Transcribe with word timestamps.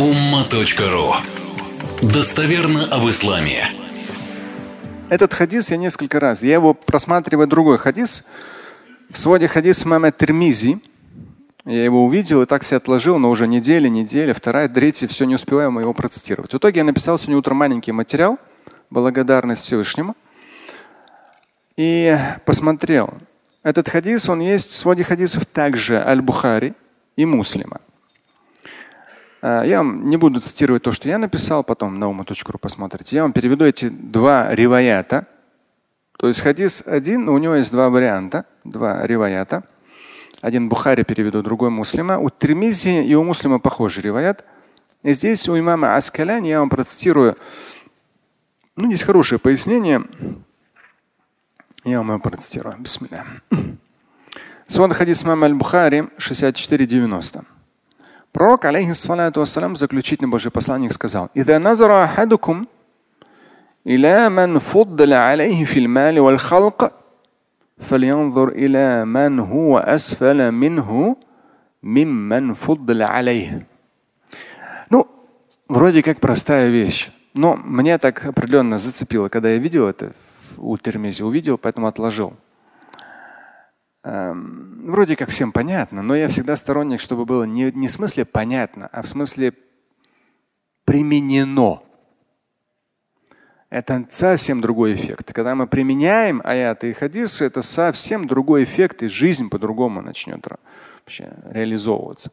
umma.ru 0.00 1.12
Достоверно 2.00 2.86
об 2.86 3.06
исламе. 3.10 3.66
Этот 5.10 5.34
хадис 5.34 5.70
я 5.70 5.76
несколько 5.76 6.18
раз. 6.18 6.42
Я 6.42 6.54
его 6.54 6.72
просматриваю 6.72 7.46
другой 7.46 7.76
хадис. 7.76 8.24
В 9.10 9.18
своде 9.18 9.46
хадис 9.46 9.84
мама 9.84 10.10
Термизи. 10.10 10.78
Я 11.66 11.84
его 11.84 12.06
увидел 12.06 12.40
и 12.40 12.46
так 12.46 12.64
себе 12.64 12.78
отложил, 12.78 13.18
но 13.18 13.28
уже 13.28 13.46
неделя, 13.46 13.90
неделя, 13.90 14.32
вторая, 14.32 14.70
третья, 14.70 15.06
все 15.06 15.26
не 15.26 15.34
успеваем 15.34 15.78
его 15.78 15.92
процитировать. 15.92 16.54
В 16.54 16.56
итоге 16.56 16.78
я 16.78 16.84
написал 16.84 17.18
сегодня 17.18 17.36
утром 17.36 17.58
маленький 17.58 17.92
материал, 17.92 18.38
благодарность 18.88 19.64
Всевышнему. 19.64 20.16
И 21.76 22.18
посмотрел. 22.46 23.12
Этот 23.62 23.90
хадис, 23.90 24.30
он 24.30 24.40
есть 24.40 24.70
в 24.70 24.76
своде 24.76 25.04
хадисов 25.04 25.44
также 25.44 26.02
Аль-Бухари 26.02 26.72
и 27.16 27.26
Муслима. 27.26 27.82
А, 29.42 29.62
я 29.64 29.78
вам 29.78 30.06
не 30.06 30.16
буду 30.16 30.40
цитировать 30.40 30.82
то, 30.82 30.92
что 30.92 31.08
я 31.08 31.18
написал, 31.18 31.64
потом 31.64 31.98
на 31.98 32.08
ума.ру 32.08 32.58
посмотрите. 32.58 33.16
Я 33.16 33.22
вам 33.22 33.32
переведу 33.32 33.64
эти 33.64 33.88
два 33.88 34.54
риваята. 34.54 35.26
То 36.18 36.28
есть 36.28 36.40
хадис 36.40 36.82
один, 36.84 37.28
у 37.28 37.38
него 37.38 37.54
есть 37.54 37.70
два 37.70 37.88
варианта, 37.88 38.44
два 38.64 39.06
риваята. 39.06 39.64
Один 40.42 40.68
Бухари 40.68 41.02
переведу, 41.02 41.42
другой 41.42 41.70
Муслима. 41.70 42.18
У 42.18 42.30
Тримизи 42.30 43.02
и 43.02 43.14
у 43.14 43.22
Муслима 43.24 43.58
похожий 43.58 44.02
риваят. 44.02 44.44
И 45.02 45.12
здесь 45.12 45.48
у 45.48 45.58
имама 45.58 45.96
Аскаляни 45.96 46.48
я 46.48 46.60
вам 46.60 46.68
процитирую. 46.68 47.36
Ну, 48.76 48.88
здесь 48.88 49.02
хорошее 49.02 49.38
пояснение. 49.38 50.02
Я 51.84 51.98
вам 51.98 52.08
его 52.08 52.18
процитирую. 52.18 52.78
Бисмилля. 52.78 53.24
Свод 54.66 54.92
хадис 54.92 55.24
имама 55.24 55.46
Аль-Бухари 55.46 56.08
6490. 56.18 57.44
Пророк, 58.31 58.65
алейхиссалату 58.65 59.39
вассалам, 59.39 59.77
заключительный 59.77 60.29
Божий 60.29 60.51
посланник, 60.51 60.93
сказал, 60.93 61.29
«Ида 61.33 61.59
назара 61.59 62.03
ахадукум 62.03 62.67
إلى 63.87 64.29
من 64.29 64.59
فضل 64.59 65.13
عليه 65.13 65.65
في 65.65 65.79
المال 65.79 66.19
والخلق 66.19 66.91
فلينظر 67.77 68.47
إلى 68.49 69.05
من 69.05 69.39
هو 69.39 69.77
أسفل 69.77 70.51
منه 70.51 71.15
ممن 71.83 72.53
فضل 72.53 73.01
عليه. 73.01 73.67
Ну, 74.89 75.07
вроде 75.69 76.01
как 76.01 76.19
простая 76.19 76.69
вещь, 76.69 77.11
но 77.35 77.55
мне 77.55 77.97
так 77.97 78.25
определенно 78.25 78.79
зацепило, 78.79 79.29
когда 79.29 79.49
я 79.49 79.57
видел 79.59 79.87
это 79.87 80.13
у 80.57 80.77
Термези, 80.77 81.21
увидел, 81.21 81.57
поэтому 81.57 81.87
отложил. 81.87 82.33
Эм, 84.02 84.90
вроде 84.90 85.14
как 85.14 85.28
всем 85.28 85.52
понятно, 85.52 86.02
но 86.02 86.14
я 86.14 86.28
всегда 86.28 86.56
сторонник, 86.56 87.00
чтобы 87.00 87.26
было 87.26 87.44
не, 87.44 87.70
не 87.72 87.88
в 87.88 87.92
смысле 87.92 88.24
понятно, 88.24 88.88
а 88.92 89.02
в 89.02 89.06
смысле 89.06 89.52
применено. 90.84 91.82
Это 93.68 94.06
совсем 94.10 94.60
другой 94.60 94.94
эффект. 94.94 95.32
Когда 95.32 95.54
мы 95.54 95.66
применяем 95.66 96.40
аяты 96.44 96.90
и 96.90 96.92
хадисы, 96.92 97.44
это 97.44 97.62
совсем 97.62 98.26
другой 98.26 98.64
эффект, 98.64 99.02
и 99.02 99.08
жизнь 99.08 99.48
по-другому 99.48 100.00
начнет 100.00 100.44
вообще 100.98 101.32
реализовываться. 101.50 102.30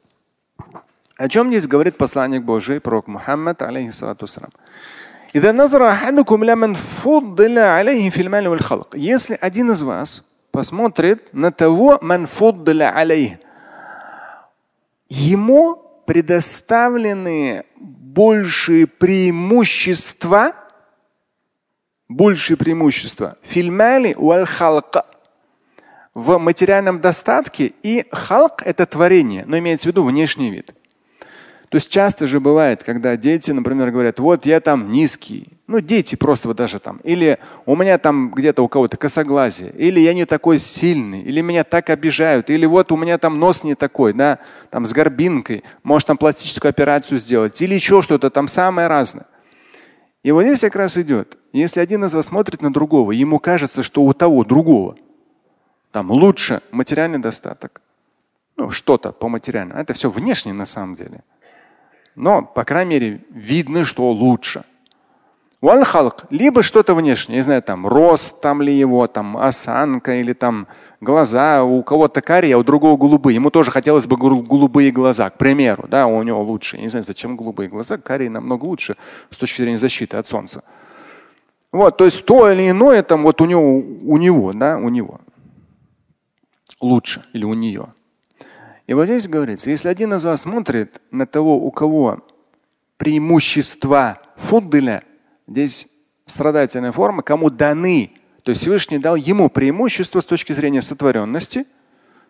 О 1.18 1.30
чем 1.30 1.48
здесь 1.50 1.68
говорит 1.68 1.98
посланник 1.98 2.44
Божий, 2.44 2.80
пророк 2.80 3.08
Мухаммад, 3.08 3.62
алейхиссалату 3.62 4.26
Если 8.94 9.38
один 9.40 9.72
из 9.72 9.82
вас 9.82 10.27
посмотрит 10.58 11.32
на 11.34 11.52
того, 11.52 12.00
алейх. 12.92 13.38
Ему 15.08 16.02
предоставлены 16.08 17.64
большие 17.76 18.88
преимущества, 18.88 20.54
большие 22.10 22.58
преимущества 22.58 23.38
фильмали 23.44 24.16
в 26.16 26.40
материальном 26.40 27.02
достатке 27.02 27.74
и 27.84 28.08
халк 28.12 28.64
это 28.64 28.88
творение, 28.88 29.46
но 29.46 29.60
имеется 29.60 29.88
в 29.88 29.92
виду 29.92 30.04
внешний 30.04 30.50
вид. 30.50 30.74
То 31.70 31.76
есть 31.76 31.92
часто 31.92 32.26
же 32.26 32.40
бывает, 32.40 32.84
когда 32.84 33.16
дети, 33.16 33.52
например, 33.52 33.92
говорят, 33.92 34.20
вот 34.20 34.48
я 34.48 34.60
там 34.60 34.92
низкий. 34.92 35.57
Ну, 35.68 35.82
дети 35.82 36.16
просто 36.16 36.48
вот 36.48 36.58
даже 36.58 36.80
там. 36.80 37.02
Или 37.04 37.40
у 37.66 37.76
меня 37.76 37.98
там 37.98 38.32
где-то 38.32 38.64
у 38.64 38.70
кого-то 38.70 38.96
косоглазие. 38.96 39.72
Или 39.72 40.00
я 40.00 40.14
не 40.14 40.26
такой 40.26 40.60
сильный. 40.60 41.22
Или 41.22 41.42
меня 41.42 41.66
так 41.66 41.90
обижают. 41.90 42.50
Или 42.50 42.66
вот 42.66 42.92
у 42.94 42.96
меня 42.96 43.18
там 43.18 43.38
нос 43.38 43.66
не 43.66 43.76
такой, 43.76 44.14
да, 44.14 44.40
там 44.70 44.86
с 44.86 44.94
горбинкой. 44.94 45.66
Может 45.84 46.08
там 46.08 46.18
пластическую 46.18 46.70
операцию 46.70 47.20
сделать. 47.20 47.62
Или 47.62 47.76
еще 47.76 48.02
что-то 48.02 48.30
там 48.30 48.48
самое 48.48 48.88
разное. 48.88 49.26
И 50.24 50.32
вот 50.32 50.44
здесь 50.44 50.62
как 50.62 50.78
раз 50.78 50.98
идет. 50.98 51.38
Если 51.52 51.82
один 51.82 52.06
из 52.06 52.14
вас 52.14 52.28
смотрит 52.28 52.62
на 52.62 52.72
другого, 52.72 53.12
ему 53.12 53.40
кажется, 53.40 53.84
что 53.84 54.04
у 54.04 54.14
того 54.14 54.46
другого 54.46 54.96
там 55.92 56.12
лучше 56.12 56.62
материальный 56.72 57.20
достаток. 57.20 57.82
Ну, 58.56 58.72
что-то 58.72 59.12
по 59.12 59.28
материальному. 59.28 59.80
Это 59.80 59.94
все 59.94 60.10
внешне 60.10 60.54
на 60.54 60.66
самом 60.66 60.96
деле. 60.96 61.24
Но, 62.16 62.42
по 62.42 62.64
крайней 62.64 62.92
мере, 62.92 63.26
видно, 63.30 63.84
что 63.84 64.10
лучше. 64.12 64.64
Вальхалк, 65.60 66.26
либо 66.30 66.62
что-то 66.62 66.94
внешнее, 66.94 67.38
не 67.38 67.44
знаю, 67.44 67.64
там 67.64 67.88
рост 67.88 68.42
там 68.42 68.62
ли 68.62 68.72
его, 68.72 69.08
там 69.08 69.38
осанка 69.38 70.20
или 70.20 70.34
там 70.34 70.68
глаза, 71.02 71.64
у 71.64 71.82
кого-то 71.82 72.22
карие, 72.22 72.56
а 72.56 72.58
у 72.60 72.64
другого 72.64 72.96
голубые. 72.96 73.36
Ему 73.36 73.50
тоже 73.50 73.72
хотелось 73.72 74.06
бы 74.06 74.18
голубые 74.18 74.92
глаза, 74.92 75.32
к 75.32 75.38
примеру, 75.40 75.88
да, 75.90 76.06
у 76.06 76.22
него 76.22 76.44
лучше. 76.44 76.78
Я 76.78 76.84
не 76.84 76.90
знаю, 76.90 77.04
зачем 77.04 77.36
голубые 77.36 77.70
глаза, 77.70 77.98
карие 77.98 78.30
намного 78.30 78.66
лучше 78.66 78.98
с 79.32 79.38
точки 79.38 79.62
зрения 79.62 79.80
защиты 79.80 80.18
от 80.18 80.28
солнца. 80.28 80.64
Вот, 81.72 81.98
то 81.98 82.06
есть 82.06 82.24
то 82.26 82.50
или 82.52 82.70
иное 82.70 83.02
там 83.02 83.24
вот 83.24 83.42
у 83.42 83.46
него, 83.46 83.80
у 83.80 84.18
него, 84.18 84.54
да, 84.54 84.78
у 84.78 84.90
него 84.90 85.20
лучше 86.80 87.26
или 87.34 87.46
у 87.46 87.56
нее. 87.56 87.94
И 88.86 88.94
вот 88.94 89.06
здесь 89.06 89.28
говорится, 89.28 89.70
если 89.70 89.90
один 89.90 90.14
из 90.14 90.24
вас 90.24 90.42
смотрит 90.42 91.02
на 91.12 91.26
того, 91.26 91.58
у 91.58 91.72
кого 91.72 92.20
преимущества 92.98 94.20
фуддыля, 94.36 95.04
здесь 95.48 95.88
страдательная 96.26 96.92
форма, 96.92 97.24
кому 97.24 97.50
даны, 97.50 98.12
то 98.44 98.52
есть 98.52 98.62
Всевышний 98.62 99.00
дал 99.00 99.16
ему 99.16 99.50
преимущество 99.50 100.20
с 100.20 100.26
точки 100.26 100.54
зрения 100.54 100.82
сотворенности, 100.82 101.66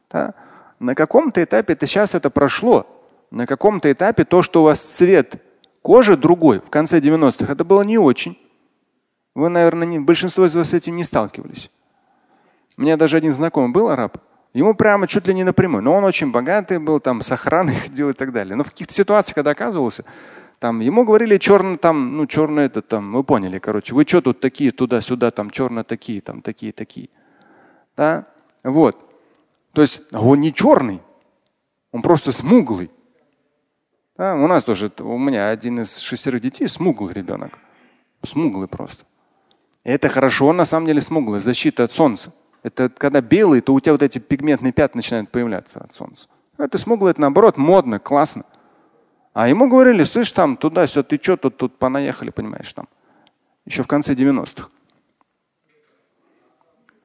да, 0.09 0.33
на 0.79 0.95
каком-то 0.95 1.43
этапе 1.43 1.73
это 1.73 1.87
сейчас 1.87 2.15
это 2.15 2.29
прошло, 2.29 2.87
на 3.31 3.45
каком-то 3.45 3.91
этапе 3.91 4.23
то, 4.23 4.41
что 4.41 4.61
у 4.61 4.65
вас 4.65 4.79
цвет 4.79 5.41
кожи 5.81 6.15
другой 6.15 6.59
в 6.59 6.69
конце 6.69 6.99
90-х, 6.99 7.51
это 7.51 7.63
было 7.63 7.81
не 7.81 7.97
очень. 7.97 8.37
Вы, 9.35 9.49
наверное, 9.49 9.87
не, 9.87 9.99
большинство 9.99 10.45
из 10.45 10.55
вас 10.55 10.69
с 10.69 10.73
этим 10.73 10.95
не 10.95 11.03
сталкивались. 11.03 11.69
У 12.77 12.81
меня 12.81 12.97
даже 12.97 13.17
один 13.17 13.33
знакомый 13.33 13.71
был 13.71 13.89
араб, 13.89 14.17
Ему 14.57 14.73
прямо 14.73 15.07
чуть 15.07 15.27
ли 15.27 15.35
не 15.35 15.43
напрямую. 15.43 15.83
Но 15.83 15.93
он 15.93 16.03
очень 16.03 16.31
богатый 16.31 16.79
был, 16.79 16.99
там 16.99 17.21
с 17.21 17.31
охраной 17.31 17.75
ходил 17.83 18.09
и 18.09 18.13
так 18.13 18.31
далее. 18.31 18.55
Но 18.55 18.63
в 18.63 18.71
каких-то 18.71 18.91
ситуациях, 18.91 19.35
когда 19.35 19.51
оказывался, 19.51 20.03
там 20.59 20.79
ему 20.79 21.05
говорили 21.05 21.37
черный 21.37 21.77
там, 21.77 22.17
ну 22.17 22.25
черный 22.25 22.65
это 22.65 22.81
там, 22.81 23.13
вы 23.13 23.23
поняли, 23.23 23.59
короче, 23.59 23.93
вы 23.93 24.05
что 24.07 24.21
тут 24.21 24.39
такие 24.39 24.71
туда-сюда, 24.71 25.31
там 25.31 25.49
черно 25.49 25.83
такие, 25.83 26.21
там 26.21 26.41
такие, 26.41 26.73
такие. 26.73 27.09
Да? 27.95 28.25
Вот. 28.63 28.97
То 29.73 29.81
есть 29.81 30.01
он 30.11 30.41
не 30.41 30.53
черный, 30.53 31.01
он 31.91 32.01
просто 32.01 32.31
смуглый. 32.31 32.89
Да? 34.17 34.35
У 34.35 34.47
нас 34.47 34.63
тоже, 34.63 34.91
у 34.99 35.17
меня 35.17 35.49
один 35.49 35.81
из 35.81 35.97
шестерых 35.97 36.41
детей 36.41 36.67
смуглый 36.67 37.13
ребенок. 37.13 37.59
Смуглый 38.23 38.67
просто. 38.67 39.05
И 39.83 39.91
это 39.91 40.09
хорошо, 40.09 40.51
на 40.53 40.65
самом 40.65 40.87
деле 40.87 41.01
смуглый, 41.01 41.39
защита 41.39 41.83
от 41.83 41.91
солнца. 41.91 42.33
Это 42.63 42.89
когда 42.89 43.21
белый, 43.21 43.61
то 43.61 43.73
у 43.73 43.79
тебя 43.79 43.91
вот 43.93 44.01
эти 44.01 44.17
пигментные 44.17 44.73
пятна 44.73 44.97
начинают 44.99 45.29
появляться 45.29 45.79
от 45.79 45.93
солнца. 45.93 46.27
Это 46.57 46.79
смуглый, 46.79 47.11
это 47.11 47.21
наоборот 47.21 47.57
модно, 47.57 47.99
классно. 47.99 48.43
А 49.37 49.47
ему 49.47 49.69
говорили, 49.69 50.03
слышь, 50.03 50.31
там 50.31 50.57
туда-сюда, 50.57 51.03
ты 51.03 51.19
что 51.21 51.37
тут, 51.37 51.57
тут 51.57 51.77
понаехали, 51.77 52.31
понимаешь, 52.31 52.73
там. 52.73 52.87
Еще 53.65 53.83
в 53.83 53.87
конце 53.87 54.15
90-х. 54.15 54.69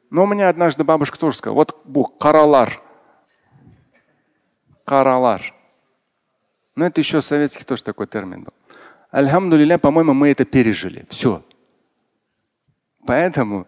Но 0.09 0.25
у 0.25 0.27
меня 0.27 0.49
однажды 0.49 0.83
бабушка 0.83 1.19
тоже 1.19 1.37
сказала, 1.37 1.57
вот 1.57 1.83
Бог, 1.85 2.17
каралар. 2.17 2.81
Каралар. 4.87 5.43
Но 6.75 6.87
это 6.87 7.03
еще 7.03 7.21
советский 7.21 7.65
тоже 7.65 7.83
такой 7.83 8.07
термин 8.07 8.45
был. 8.45 8.55
Альхамдулиля, 9.11 9.77
по-моему, 9.77 10.15
мы 10.15 10.31
это 10.31 10.47
пережили. 10.47 11.05
Все. 11.11 11.45
Поэтому 13.05 13.67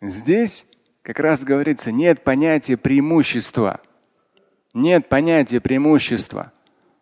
здесь 0.00 0.68
как 1.02 1.18
раз 1.18 1.42
говорится, 1.42 1.90
нет 1.90 2.22
понятия 2.22 2.76
преимущества. 2.76 3.80
Нет 4.72 5.08
понятия 5.08 5.60
преимущества, 5.60 6.52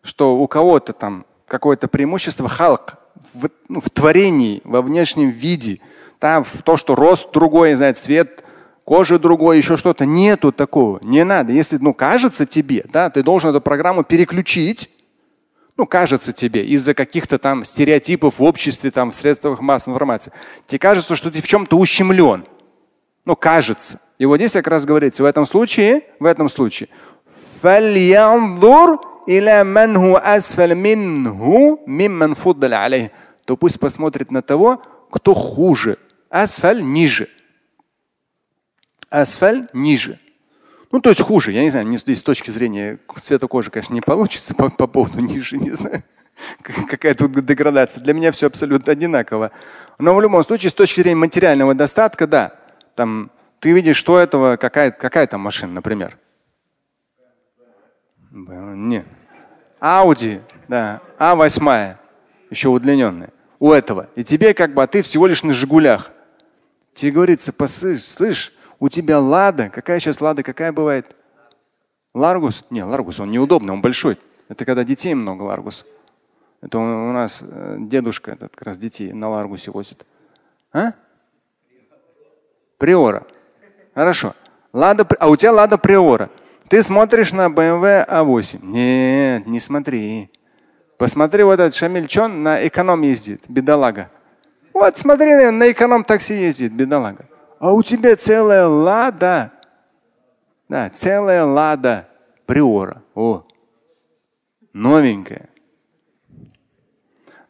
что 0.05 0.37
у 0.37 0.47
кого-то 0.47 0.93
там 0.93 1.27
какое-то 1.49 1.89
преимущество 1.89 2.49
халк 2.49 2.95
в, 3.33 3.49
ну, 3.69 3.81
в 3.81 3.91
творении, 3.91 4.61
во 4.65 4.83
внешнем 4.83 5.31
виде, 5.31 5.81
там 6.21 6.45
в 6.45 6.63
то, 6.63 6.77
что 6.77 6.95
рост 6.95 7.33
другой, 7.33 7.75
знаю, 7.75 7.95
цвет 7.95 8.45
кожи 8.85 9.19
другой, 9.19 9.57
еще 9.57 9.77
что-то. 9.77 10.07
Нету 10.07 10.53
такого. 10.53 11.01
Не 11.03 11.25
надо. 11.25 11.53
Если 11.53 11.79
ну, 11.79 11.95
кажется 11.95 12.47
тебе, 12.47 12.85
да, 12.93 13.11
ты 13.11 13.23
должен 13.23 13.51
эту 13.51 13.61
программу 13.61 14.05
переключить 14.05 14.91
Ну, 15.77 15.87
кажется 15.87 16.33
тебе, 16.33 16.65
из-за 16.67 16.95
каких-то 16.95 17.39
там 17.39 17.65
стереотипов 17.65 18.39
в 18.39 18.43
обществе, 18.43 18.93
там, 18.93 19.11
в 19.11 19.15
средствах 19.15 19.61
массовой 19.61 19.95
информации. 19.95 20.33
Тебе 20.69 20.79
кажется, 20.79 21.17
что 21.17 21.31
ты 21.33 21.41
в 21.41 21.49
чем-то 21.49 21.77
ущемлен. 21.77 22.45
Ну, 23.25 23.35
кажется. 23.35 24.01
И 24.19 24.27
вот 24.27 24.37
здесь 24.37 24.53
как 24.53 24.69
раз 24.69 24.85
говорится, 24.85 25.23
в 25.23 25.27
этом 25.27 25.47
случае, 25.47 26.03
в 26.21 26.27
этом 26.27 26.49
случае, 26.49 26.91
то 33.45 33.57
пусть 33.57 33.79
посмотрит 33.81 34.31
на 34.31 34.43
того, 34.43 34.83
кто 35.11 35.35
хуже. 35.35 35.99
Асфаль 36.31 36.83
ниже. 36.83 37.29
Асфаль 39.11 39.69
ниже. 39.73 40.19
Ну, 40.91 41.01
то 41.01 41.11
есть 41.11 41.21
хуже. 41.21 41.53
Я 41.53 41.63
не 41.63 41.71
знаю, 41.71 41.87
не, 41.87 41.99
с 41.99 42.23
точки 42.23 42.51
зрения 42.51 42.99
цвета 43.23 43.49
кожи, 43.49 43.71
конечно, 43.71 43.95
не 43.95 44.01
получится 44.01 44.55
по, 44.55 44.71
по 44.71 44.87
поводу 44.87 45.21
ниже, 45.21 45.59
не 45.59 45.71
знаю. 45.71 46.03
Какая 46.89 47.15
тут 47.15 47.33
деградация. 47.45 48.03
Для 48.03 48.15
меня 48.15 48.33
все 48.33 48.47
абсолютно 48.47 48.93
одинаково. 48.93 49.51
Но 49.99 50.15
в 50.15 50.21
любом 50.21 50.45
случае, 50.45 50.71
с 50.71 50.75
точки 50.75 51.01
зрения 51.01 51.17
материального 51.17 51.75
достатка, 51.75 52.27
да. 52.27 52.55
Там 52.95 53.31
ты 53.61 53.73
видишь, 53.73 53.97
что 53.97 54.19
этого, 54.19 54.57
какая, 54.57 54.91
какая 54.91 55.27
там 55.27 55.41
машина, 55.41 55.73
например. 55.73 56.19
Нет. 58.35 59.07
Ауди, 59.79 60.41
да, 60.67 61.01
А8, 61.19 61.97
еще 62.51 62.69
удлиненная. 62.69 63.31
У 63.61 63.71
этого. 63.71 64.09
И 64.17 64.25
тебе 64.25 64.55
как 64.55 64.75
бы, 64.75 64.83
а 64.83 64.87
ты 64.87 65.03
всего 65.03 65.27
лишь 65.27 65.45
на 65.45 65.55
Жигулях. 65.55 66.11
Тебе 66.95 67.13
говорится, 67.13 67.53
послышь, 67.53 68.05
слышь, 68.05 68.53
у 68.81 68.89
тебя 68.89 69.21
Лада. 69.21 69.69
Какая 69.69 70.01
сейчас 70.01 70.21
Лада, 70.21 70.43
какая 70.43 70.73
бывает? 70.73 71.15
Ларгус? 72.13 72.65
Не, 72.71 72.83
Ларгус, 72.83 73.21
он 73.21 73.31
неудобный, 73.31 73.73
он 73.73 73.81
большой. 73.81 74.19
Это 74.49 74.65
когда 74.65 74.85
детей 74.85 75.15
много, 75.15 75.43
Ларгус. 75.43 75.87
Это 76.61 76.79
у 76.79 77.13
нас 77.13 77.41
э, 77.43 77.77
дедушка 77.81 78.33
этот 78.33 78.53
как 78.55 78.63
раз 78.63 78.79
детей 78.79 79.13
на 79.13 79.29
Ларгусе 79.29 79.71
возит. 79.71 80.05
А? 80.73 80.93
Приора. 82.79 83.27
Хорошо. 83.95 84.35
Лада, 84.73 85.07
а 85.21 85.29
у 85.29 85.37
тебя 85.37 85.53
Лада 85.53 85.79
Приора. 85.79 86.31
Ты 86.69 86.83
смотришь 86.83 87.33
на 87.33 87.47
BMW 87.47 88.07
A8. 88.09 88.59
Нет, 88.63 89.47
не 89.47 89.61
смотри. 89.61 90.31
Посмотри, 90.99 91.43
вот 91.43 91.61
этот 91.61 91.75
Шамиль 91.75 92.07
Чон 92.07 92.43
на 92.43 92.67
эконом 92.67 93.03
ездит, 93.03 93.45
бедолага. 93.49 94.11
Вот 94.73 94.97
смотри, 94.97 95.51
на 95.51 95.71
эконом 95.71 96.05
такси 96.05 96.35
ездит, 96.35 96.73
бедолага. 96.73 97.27
А 97.59 97.73
у 97.73 97.83
тебя 97.83 98.17
целая 98.17 98.67
лада. 98.67 99.53
Да, 100.69 100.91
целая 100.91 101.45
лада 101.45 102.09
приора. 102.47 103.03
О, 103.15 103.45
новенькая. 104.73 105.49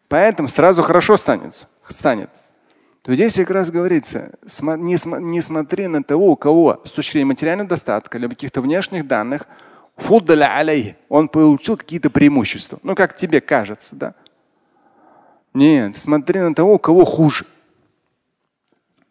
Поэтому 0.09 0.49
сразу 0.49 0.83
хорошо 0.83 1.17
станет. 1.17 1.69
станет. 1.89 2.31
То 3.05 3.15
здесь 3.15 3.35
как 3.35 3.51
раз 3.51 3.71
говорится, 3.71 4.33
не, 4.63 5.43
смотри 5.43 5.89
на 5.89 6.03
того, 6.03 6.33
у 6.33 6.37
кого 6.37 6.81
с 6.87 6.91
точки 6.91 7.13
зрения 7.13 7.27
материального 7.27 7.69
достатка 7.69 8.17
или 8.17 8.27
каких-то 8.29 8.63
внешних 8.63 9.07
данных, 9.07 9.47
он 9.99 11.29
получил 11.29 11.77
какие-то 11.77 12.09
преимущества. 12.09 12.79
Ну, 12.83 12.95
как 12.95 13.15
тебе 13.15 13.43
кажется, 13.43 13.95
да? 13.95 14.15
Нет, 15.53 15.99
смотри 15.99 16.41
на 16.41 16.55
того, 16.55 16.77
у 16.77 16.79
кого 16.79 17.05
хуже. 17.05 17.45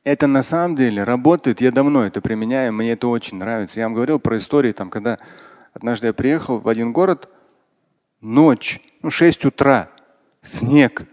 Это 0.04 0.25
на 0.25 0.42
самом 0.42 0.75
деле 0.75 1.04
работает. 1.04 1.62
Я 1.62 1.72
давно 1.72 2.04
это 2.04 2.19
применяю, 2.19 2.74
мне 2.74 2.94
это 2.94 3.07
очень 3.07 3.38
нравится. 3.38 3.80
Я 3.80 3.86
вам 3.86 3.94
говорил 3.94 4.18
про 4.18 4.38
истории, 4.38 4.72
там, 4.72 4.90
когда 4.90 5.19
однажды 5.72 6.07
я 6.07 6.13
приехал 6.13 6.57
в 6.57 6.68
один 6.68 6.94
город, 6.94 7.30
ночь, 8.22 8.81
ну 9.04 9.12
6 9.12 9.45
утра, 9.45 9.92
снег, 10.42 11.04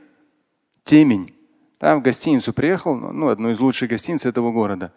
темень. 0.84 1.34
Там 1.80 2.00
в 2.00 2.02
гостиницу 2.02 2.52
приехал, 2.52 2.94
ну, 2.94 3.10
ну, 3.10 3.28
одну 3.28 3.48
из 3.48 3.58
лучших 3.58 3.88
гостиниц 3.88 4.26
этого 4.26 4.52
города. 4.52 4.92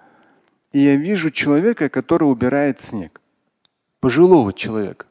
И 0.74 0.80
я 0.80 0.98
вижу 0.98 1.32
человека, 1.32 1.88
который 1.88 2.26
убирает 2.26 2.82
снег. 2.82 3.22
Пожилого 4.02 4.52
человека. 4.52 5.06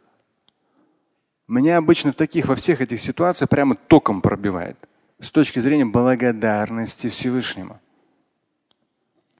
Меня 1.49 1.79
обычно 1.79 2.13
в 2.13 2.15
таких, 2.15 2.47
во 2.47 2.57
всех 2.57 2.83
этих 2.83 3.01
ситуациях 3.01 3.49
прямо 3.49 3.75
током 3.75 4.21
пробивает. 4.21 4.77
С 5.19 5.31
точки 5.31 5.61
зрения 5.61 5.87
благодарности 5.87 7.09
Всевышнему. 7.09 7.81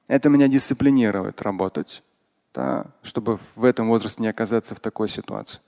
Это 0.09 0.31
меня 0.31 0.49
дисциплинирует 0.49 1.43
работать, 1.43 2.03
да, 2.55 2.87
чтобы 3.03 3.39
в 3.57 3.65
этом 3.65 3.89
возрасте 3.89 4.23
не 4.23 4.29
оказаться 4.29 4.75
в 4.75 4.81
такой 4.81 5.11
ситуации. 5.11 5.61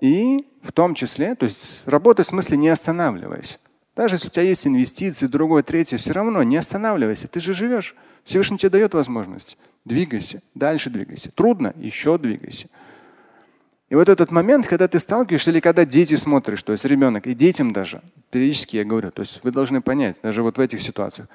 И 0.00 0.48
в 0.62 0.70
том 0.70 0.94
числе, 0.94 1.34
то 1.34 1.46
есть 1.46 1.82
работать 1.86 2.26
в 2.28 2.30
смысле 2.30 2.56
не 2.56 2.68
останавливаясь. 2.68 3.58
Даже 4.00 4.14
если 4.14 4.28
у 4.28 4.30
тебя 4.30 4.44
есть 4.44 4.66
инвестиции, 4.66 5.26
другое, 5.26 5.62
третье, 5.62 5.98
все 5.98 6.14
равно 6.14 6.42
не 6.42 6.56
останавливайся. 6.56 7.28
Ты 7.28 7.38
же 7.38 7.52
живешь. 7.52 7.94
Всевышний 8.24 8.56
тебе 8.56 8.70
дает 8.70 8.94
возможность. 8.94 9.58
Двигайся, 9.84 10.40
дальше 10.54 10.88
двигайся. 10.88 11.30
Трудно, 11.30 11.74
еще 11.76 12.16
двигайся. 12.16 12.68
И 13.90 13.94
вот 13.94 14.08
этот 14.08 14.30
момент, 14.30 14.66
когда 14.66 14.88
ты 14.88 14.98
сталкиваешься, 14.98 15.50
или 15.50 15.60
когда 15.60 15.84
дети 15.84 16.16
смотришь, 16.16 16.62
то 16.62 16.72
есть 16.72 16.86
ребенок, 16.86 17.26
и 17.26 17.34
детям 17.34 17.74
даже, 17.74 18.00
периодически 18.30 18.76
я 18.76 18.86
говорю, 18.86 19.10
то 19.10 19.20
есть 19.20 19.40
вы 19.42 19.50
должны 19.50 19.82
понять, 19.82 20.16
даже 20.22 20.42
вот 20.42 20.56
в 20.56 20.60
этих 20.62 20.80
ситуациях, 20.80 21.28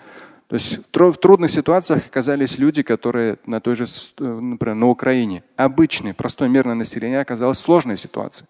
то 0.48 0.56
есть 0.56 0.80
в 0.92 1.18
трудных 1.18 1.52
ситуациях 1.52 2.08
оказались 2.08 2.58
люди, 2.58 2.82
которые 2.82 3.38
на 3.46 3.62
той 3.62 3.76
же, 3.76 3.86
например, 4.18 4.74
на 4.74 4.88
Украине, 4.88 5.44
обычное, 5.56 6.16
простое 6.16 6.50
мирное 6.50 6.74
население 6.74 7.20
оказалось 7.20 7.60
в 7.60 7.62
сложной 7.62 8.00
ситуации. 8.00 8.48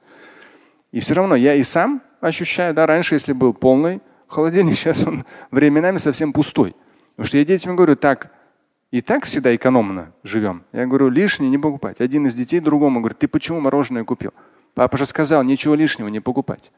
И 0.93 1.01
все 1.01 1.15
равно 1.15 1.35
я 1.35 1.55
и 1.55 1.63
сам 1.63 2.01
ощущаю, 2.25 2.73
да, 2.73 2.85
раньше, 2.85 3.15
если 3.15 3.33
был 3.33 3.53
полный 3.53 4.01
холодильник, 4.27 4.75
сейчас 4.77 5.05
он 5.05 5.25
временами 5.51 5.97
совсем 5.97 6.33
пустой. 6.33 6.75
Потому 7.11 7.27
что 7.27 7.37
я 7.37 7.45
детям 7.45 7.75
говорю, 7.75 7.95
так, 7.95 8.31
и 8.91 9.01
так 9.01 9.25
всегда 9.25 9.55
экономно 9.55 10.13
живем. 10.23 10.63
Я 10.71 10.85
говорю, 10.85 11.09
лишнее 11.09 11.49
не 11.49 11.57
покупать. 11.57 12.01
Один 12.01 12.27
из 12.27 12.35
детей 12.35 12.59
другому 12.59 12.99
говорит, 12.99 13.19
ты 13.19 13.27
почему 13.27 13.59
мороженое 13.59 14.03
купил? 14.03 14.33
Папа 14.73 14.97
же 14.97 15.05
сказал, 15.05 15.43
ничего 15.43 15.75
лишнего 15.75 16.07
не 16.07 16.19
покупать. 16.19 16.71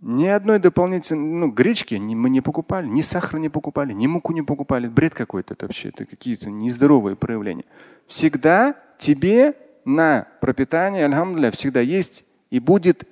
Ни 0.00 0.26
одной 0.26 0.58
дополнительной 0.58 1.46
ну, 1.46 1.50
гречки 1.50 1.94
мы 1.94 2.28
не 2.28 2.40
покупали, 2.40 2.86
ни 2.86 3.00
сахар 3.00 3.40
не 3.40 3.48
покупали, 3.48 3.92
ни 3.92 4.06
муку 4.06 4.32
не 4.32 4.42
покупали. 4.42 4.88
Бред 4.88 5.14
какой-то 5.14 5.54
это 5.54 5.66
вообще, 5.66 5.88
это 5.88 6.04
какие-то 6.04 6.50
нездоровые 6.50 7.16
проявления. 7.16 7.64
Всегда 8.06 8.76
тебе 8.98 9.54
на 9.84 10.28
пропитание, 10.40 11.06
альхамдулillah, 11.06 11.50
всегда 11.52 11.80
есть 11.80 12.25
и 12.50 12.60
будет. 12.60 13.06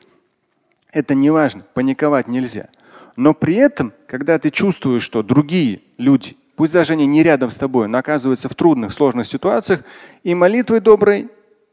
Это 0.93 1.15
не 1.15 1.31
важно, 1.31 1.65
паниковать 1.75 2.29
нельзя. 2.29 2.69
Но 3.17 3.35
при 3.35 3.55
этом, 3.55 3.93
когда 4.07 4.39
ты 4.39 4.51
чувствуешь, 4.51 5.03
что 5.03 5.23
другие 5.23 5.83
люди, 5.99 6.37
пусть 6.57 6.73
даже 6.73 6.93
они 6.95 7.07
не 7.07 7.23
рядом 7.23 7.51
с 7.51 7.57
тобой, 7.57 7.89
но 7.89 7.99
оказываются 7.99 8.49
в 8.49 8.55
трудных, 8.55 8.93
сложных 8.93 9.27
ситуациях, 9.27 9.83
и 10.23 10.35
молитвой 10.35 10.81
доброй 10.81 11.29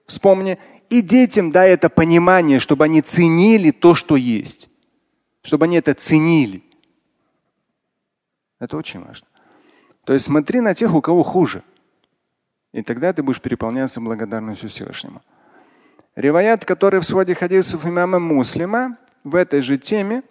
вспомни, 0.05 0.57
и 0.89 1.01
детям 1.01 1.51
дай 1.51 1.71
это 1.71 1.89
понимание, 1.89 2.59
чтобы 2.59 2.85
они 2.85 3.01
ценили 3.01 3.71
то, 3.71 3.95
что 3.95 4.15
есть 4.15 4.71
чтобы 5.43 5.65
они 5.65 5.77
это 5.77 5.93
ценили. 5.93 6.63
Это 8.59 8.77
очень 8.77 9.03
важно. 9.03 9.27
То 10.03 10.13
есть 10.13 10.25
смотри 10.25 10.61
на 10.61 10.73
тех, 10.73 10.93
у 10.93 11.01
кого 11.01 11.23
хуже. 11.23 11.63
И 12.73 12.83
тогда 12.83 13.11
ты 13.11 13.23
будешь 13.23 13.41
переполняться 13.41 13.99
благодарностью 13.99 14.69
Всевышнему. 14.69 15.21
Риваят, 16.14 16.64
который 16.64 17.00
в 17.00 17.04
своде 17.04 17.34
хадисов 17.34 17.86
имама 17.86 18.18
Муслима, 18.18 18.96
в 19.24 19.34
этой 19.34 19.60
же 19.60 19.78
теме, 19.78 20.22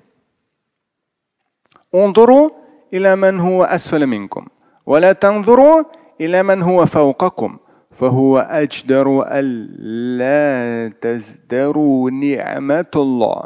انظروا 1.94 2.50
إلى 2.94 3.16
من 3.16 3.40
هو 3.40 3.64
أسفل 3.64 4.08
منكم 4.08 4.48
ولا 4.86 5.14
تنظروا 5.14 5.84
إلى 6.22 6.44
من 6.44 6.62
هو 6.62 6.86
فوقكم 6.86 7.58
فهو 7.92 8.40
أجدر 8.40 9.26
ألا 9.28 10.94
تزدروا 11.02 12.12
نعمة 12.12 12.92
الله 12.96 13.46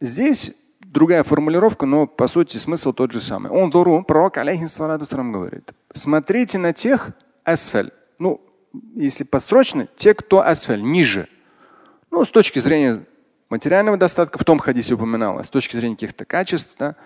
Здесь 0.00 0.52
другая 0.80 1.22
формулировка, 1.22 1.86
но 1.86 2.08
по 2.08 2.26
сути 2.26 2.56
смысл 2.56 2.92
тот 2.92 3.12
же 3.12 3.20
самый. 3.20 3.52
Он 3.52 3.70
дуру, 3.70 4.02
пророк 4.02 4.36
алейхиссалату 4.36 5.06
говорит, 5.30 5.72
смотрите 5.94 6.58
на 6.58 6.72
тех 6.72 7.12
асфаль. 7.47 7.89
Ну, 8.19 8.41
если 8.95 9.23
построчно, 9.23 9.87
те, 9.95 10.13
кто 10.13 10.41
асфаль, 10.41 10.83
ниже. 10.83 11.27
Ну, 12.11 12.25
с 12.25 12.29
точки 12.29 12.59
зрения 12.59 13.05
материального 13.49 13.97
достатка, 13.97 14.37
в 14.37 14.43
том 14.43 14.59
хадисе 14.59 14.95
упоминалось, 14.95 15.47
с 15.47 15.49
точки 15.49 15.77
зрения 15.77 15.95
каких-то 15.95 16.25
качеств, 16.25 16.75
да, 16.77 16.97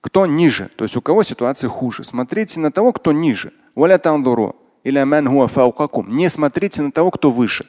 кто 0.00 0.26
ниже, 0.26 0.68
то 0.76 0.82
есть 0.84 0.96
у 0.96 1.00
кого 1.00 1.22
ситуация 1.22 1.70
хуже. 1.70 2.02
Смотрите 2.04 2.58
на 2.60 2.72
того, 2.72 2.92
кто 2.92 3.12
ниже. 3.12 3.52
Не 3.74 3.98
смотрите 6.28 6.82
на 6.82 6.92
того, 6.92 7.10
кто 7.10 7.30
выше. 7.30 7.66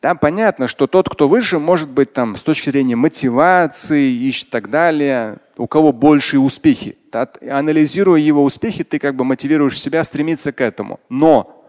Там 0.00 0.18
понятно, 0.18 0.68
что 0.68 0.86
тот, 0.86 1.08
кто 1.08 1.26
выше, 1.28 1.58
может 1.58 1.88
быть 1.88 2.12
там 2.12 2.36
с 2.36 2.42
точки 2.42 2.68
зрения 2.68 2.96
мотивации 2.96 4.10
и 4.10 4.30
так 4.50 4.68
далее, 4.68 5.38
у 5.56 5.66
кого 5.66 5.92
большие 5.92 6.40
успехи. 6.40 6.98
Анализируя 7.42 8.20
его 8.20 8.42
успехи, 8.42 8.84
ты 8.84 8.98
как 8.98 9.14
бы 9.14 9.24
мотивируешь 9.24 9.80
себя 9.80 10.02
стремиться 10.04 10.52
к 10.52 10.60
этому. 10.60 11.00
Но 11.08 11.64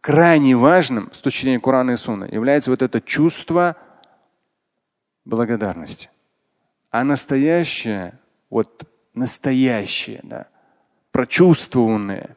крайне 0.00 0.56
важным 0.56 1.10
с 1.12 1.18
точки 1.18 1.42
зрения 1.42 1.60
Корана 1.60 1.92
и 1.92 1.96
Сунна 1.96 2.24
является 2.24 2.70
вот 2.70 2.82
это 2.82 3.00
чувство 3.00 3.76
благодарности. 5.24 6.10
А 6.90 7.04
настоящее, 7.04 8.18
вот 8.50 8.84
настоящее, 9.14 10.20
да, 10.22 10.46
прочувствованное, 11.12 12.36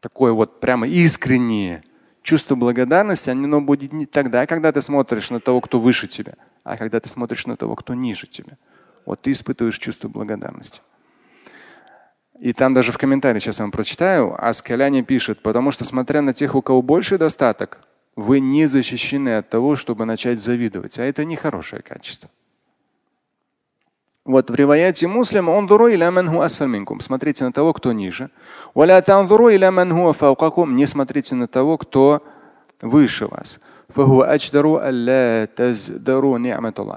такое 0.00 0.32
вот 0.32 0.60
прямо 0.60 0.88
искреннее 0.88 1.82
чувство 2.22 2.54
благодарности, 2.54 3.30
оно 3.30 3.60
будет 3.60 3.92
не 3.92 4.06
тогда, 4.06 4.46
когда 4.46 4.72
ты 4.72 4.82
смотришь 4.82 5.30
на 5.30 5.40
того, 5.40 5.60
кто 5.60 5.78
выше 5.78 6.08
тебя, 6.08 6.34
а 6.64 6.76
когда 6.76 7.00
ты 7.00 7.08
смотришь 7.08 7.46
на 7.46 7.56
того, 7.56 7.76
кто 7.76 7.94
ниже 7.94 8.26
тебя. 8.26 8.58
Вот 9.06 9.22
ты 9.22 9.32
испытываешь 9.32 9.78
чувство 9.78 10.08
благодарности. 10.08 10.80
И 12.38 12.54
там 12.54 12.72
даже 12.72 12.92
в 12.92 12.98
комментарии, 12.98 13.38
сейчас 13.38 13.58
я 13.58 13.64
вам 13.64 13.70
прочитаю, 13.70 14.34
Аскаляне 14.38 15.02
пишет, 15.02 15.42
потому 15.42 15.72
что 15.72 15.84
смотря 15.84 16.22
на 16.22 16.32
тех, 16.32 16.54
у 16.54 16.62
кого 16.62 16.80
больше 16.80 17.18
достаток, 17.18 17.80
вы 18.16 18.40
не 18.40 18.66
защищены 18.66 19.36
от 19.36 19.50
того, 19.50 19.76
чтобы 19.76 20.06
начать 20.06 20.40
завидовать. 20.40 20.98
А 20.98 21.04
это 21.04 21.24
нехорошее 21.24 21.82
качество. 21.82 22.30
Вот 24.24 24.50
в 24.50 24.54
риваяте 24.54 25.06
муслима 25.06 25.50
он 25.50 25.66
Смотрите 27.00 27.44
на 27.44 27.52
того, 27.52 27.72
кто 27.72 27.92
ниже. 27.92 28.30
Не 28.74 30.86
смотрите 30.86 31.34
на 31.34 31.48
того, 31.48 31.78
кто 31.78 32.22
выше 32.80 33.26
вас. 33.26 33.60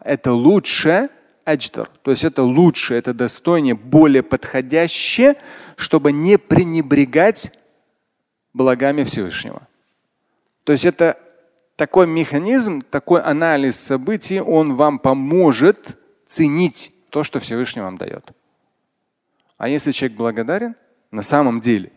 Это 0.06 0.34
лучше, 0.34 1.10
адждар. 1.46 1.90
То 2.02 2.12
есть 2.12 2.24
это 2.24 2.44
лучше, 2.44 2.96
это 2.96 3.14
достойнее, 3.14 3.76
более 3.76 4.24
подходящее, 4.24 5.36
чтобы 5.76 6.12
не 6.12 6.38
пренебрегать 6.38 7.52
благами 8.54 9.04
Всевышнего. 9.04 9.68
То 10.64 10.72
есть 10.72 10.86
это 10.86 11.18
такой 11.76 12.08
механизм, 12.08 12.82
такой 12.82 13.22
анализ 13.22 13.80
событий, 13.80 14.40
он 14.40 14.76
вам 14.76 15.00
поможет 15.00 15.98
ценить 16.26 16.94
то, 17.10 17.24
что 17.24 17.40
Всевышний 17.40 17.82
вам 17.82 17.98
дает. 17.98 18.32
А 19.58 19.68
если 19.68 19.92
человек 19.92 20.18
благодарен, 20.18 20.76
на 21.12 21.22
самом 21.22 21.62
деле, 21.62 21.92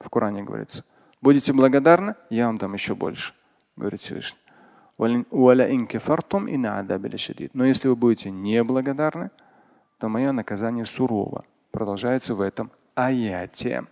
в 0.00 0.10
Коране 0.10 0.42
говорится, 0.42 0.84
будете 1.20 1.52
благодарны, 1.52 2.14
я 2.30 2.46
вам 2.46 2.58
дам 2.58 2.74
еще 2.74 2.94
больше, 2.94 3.32
говорит 3.76 4.00
Всевышний. 4.00 4.43
Но 7.52 7.64
если 7.64 7.88
вы 7.88 7.96
будете 7.96 8.30
неблагодарны, 8.30 9.30
то 9.98 10.08
мое 10.08 10.32
наказание 10.32 10.86
сурово. 10.86 11.44
Продолжается 11.72 12.34
в 12.34 12.40
этом 12.40 12.70
аяте. 12.94 13.84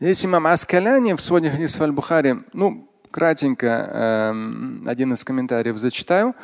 Здесь 0.00 0.24
имам 0.24 0.46
Аскаляни 0.48 1.12
в 1.12 1.20
своде 1.20 1.50
хадис 1.50 1.80
аль-Бухари, 1.80 2.42
ну, 2.52 2.90
кратенько 3.12 3.66
э, 3.66 4.88
один 4.88 5.12
из 5.12 5.22
комментариев 5.22 5.78
зачитаю. 5.78 6.34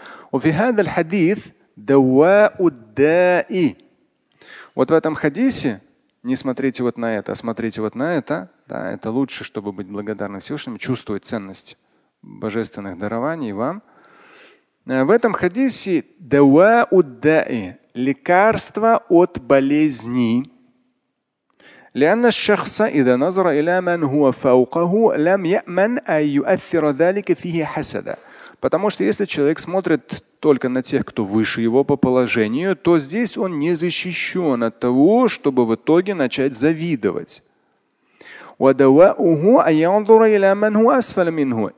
Вот 4.76 4.90
в 4.92 4.94
этом 4.94 5.16
хадисе, 5.16 5.82
не 6.22 6.36
смотрите 6.36 6.84
вот 6.84 6.96
на 6.96 7.16
это, 7.16 7.32
а 7.32 7.34
смотрите 7.34 7.80
вот 7.80 7.96
на 7.96 8.14
это, 8.14 8.50
да, 8.68 8.92
это 8.92 9.10
лучше, 9.10 9.42
чтобы 9.42 9.72
быть 9.72 9.88
благодарным 9.88 10.40
Всевышнему, 10.40 10.78
чувствовать 10.78 11.24
ценность 11.24 11.76
божественных 12.21 12.97
дарований 12.97 13.53
вам. 13.53 13.81
Э, 14.85 15.03
в 15.03 15.11
этом 15.11 15.33
хадисе 15.33 16.03
лекарство 17.93 19.03
от 19.09 19.39
болезни. 19.39 20.51
لأن 21.95 22.25
الشخص 22.25 22.81
إذا 22.81 23.15
نظر 23.15 23.49
إلى 23.49 23.81
من 23.81 24.03
هو 24.03 24.31
فوقه 24.31 25.15
لم 25.15 25.45
يأمن 25.45 25.99
أن 25.99 26.23
يؤثر 26.27 26.91
ذلك 26.91 27.33
فيه 27.33 27.65
حسدا. 27.65 28.17
Потому 28.59 28.89
что 28.89 29.03
если 29.03 29.25
человек 29.25 29.59
смотрит 29.59 30.23
только 30.39 30.69
на 30.69 30.81
тех, 30.81 31.05
кто 31.05 31.23
выше 31.23 31.61
его 31.61 31.83
по 31.83 31.95
положению, 31.97 32.75
то 32.75 32.99
здесь 32.99 33.37
он 33.37 33.59
не 33.59 33.75
защищен 33.75 34.63
от 34.63 34.79
того, 34.79 35.27
чтобы 35.27 35.65
в 35.65 35.75
итоге 35.75 36.13
начать 36.15 36.55
завидовать. 36.55 37.43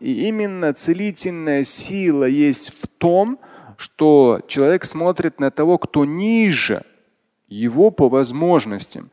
И 0.01 0.27
именно 0.27 0.75
целительная 0.75 1.62
сила 1.62 2.25
есть 2.25 2.73
в 2.75 2.89
том, 2.89 3.39
что 3.77 4.41
человек 4.49 4.85
смотрит 4.85 5.39
на 5.39 5.53
того, 5.53 5.79
кто 5.79 6.05
ниже 6.05 6.83
его 7.47 7.93
по 7.93 8.09
возможностям. 8.09 9.12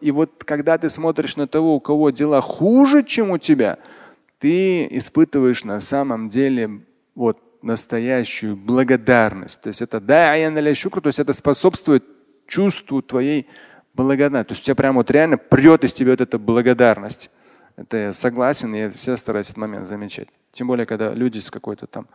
И 0.00 0.10
вот 0.10 0.42
когда 0.44 0.78
ты 0.78 0.90
смотришь 0.90 1.36
на 1.36 1.46
того, 1.46 1.76
у 1.76 1.80
кого 1.80 2.10
дела 2.10 2.40
хуже, 2.40 3.04
чем 3.04 3.30
у 3.30 3.38
тебя, 3.38 3.78
ты 4.40 4.88
испытываешь 4.96 5.62
на 5.62 5.78
самом 5.78 6.28
деле 6.28 6.80
вот 7.14 7.38
настоящую 7.62 8.56
благодарность. 8.56 9.60
То 9.60 9.68
есть 9.68 9.80
это 9.80 10.00
то 11.00 11.06
есть 11.06 11.20
это 11.20 11.32
способствует 11.32 12.02
чувству 12.48 13.00
твоей 13.00 13.46
благодарность. 13.93 14.49
То 14.49 14.51
есть 14.53 14.63
у 14.63 14.65
тебя 14.65 14.75
прямо 14.75 14.97
вот 14.97 15.11
реально 15.11 15.37
прет 15.37 15.83
из 15.83 15.93
тебя 15.93 16.11
вот 16.11 16.21
эта 16.21 16.37
благодарность. 16.37 17.29
Это 17.75 17.97
я 17.97 18.13
согласен, 18.13 18.73
я 18.73 18.89
всегда 18.89 19.17
стараюсь 19.17 19.47
этот 19.47 19.57
момент 19.57 19.87
замечать. 19.87 20.29
Тем 20.51 20.67
более, 20.67 20.85
когда 20.85 21.13
люди 21.13 21.39
с 21.39 21.51
какой-то 21.51 21.85
там 21.85 22.07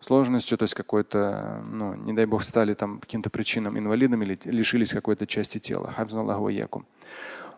сложностью, 0.00 0.58
то 0.58 0.64
есть 0.64 0.74
какой-то, 0.74 1.62
ну, 1.64 1.94
не 1.94 2.12
дай 2.12 2.24
бог, 2.26 2.42
стали 2.42 2.74
там 2.74 2.98
каким-то 2.98 3.30
причинам 3.30 3.78
инвалидами 3.78 4.24
или 4.24 4.38
лишились 4.44 4.90
какой-то 4.90 5.26
части 5.26 5.58
тела. 5.58 5.94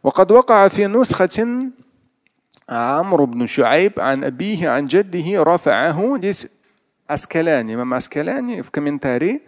وقد 0.04 0.32
وقع 0.32 0.68
في 0.68 0.86
نسخة 0.86 1.70
عمرو 2.68 3.26
بن 3.26 3.46
شعيب 3.46 3.92
عن 4.00 4.24
أبيه 4.24 4.68
عن 4.68 4.86
جده 4.86 5.42
رفعه 5.42 6.18
Здесь 6.18 6.50
Аскаляни, 7.06 7.74
имам 7.74 7.94
Аскаляни 7.94 8.62
в 8.62 8.70
комментарии 8.70 9.42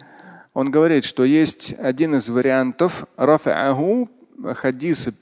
он 0.53 0.71
говорит, 0.71 1.05
что 1.05 1.23
есть 1.23 1.73
один 1.77 2.15
из 2.15 2.29
вариантов 2.29 3.05
рафааху 3.15 4.09
хадисы, 4.55 5.13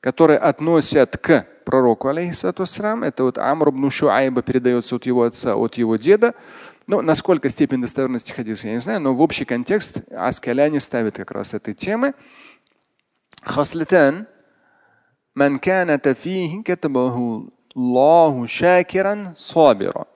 которые 0.00 0.38
относят 0.38 1.16
к 1.16 1.46
пророку, 1.64 2.08
алейхиссату 2.08 2.64
Это 3.04 3.24
вот 3.24 3.38
Амр 3.38 3.68
ибн 3.68 3.90
Шуайба 3.90 4.42
передается 4.42 4.96
от 4.96 5.06
его 5.06 5.22
отца, 5.22 5.56
от 5.56 5.74
его 5.74 5.96
деда. 5.96 6.34
Ну, 6.86 7.00
насколько 7.00 7.48
степень 7.48 7.80
достоверности 7.80 8.32
хадиса, 8.32 8.68
я 8.68 8.74
не 8.74 8.80
знаю, 8.80 9.00
но 9.00 9.14
в 9.14 9.20
общий 9.20 9.44
контекст 9.44 10.02
Аскаляне 10.10 10.80
ставит 10.80 11.16
как 11.16 11.30
раз 11.30 11.54
этой 11.54 11.74
темы. 11.74 12.14
خصلتان 13.44 14.24
من 15.36 15.58
كانت 15.58 16.08
فيه 16.08 16.62
كتبه 16.62 17.46
الله 17.76 18.46
شاكرا 18.46 19.32
صابرا 19.36 20.06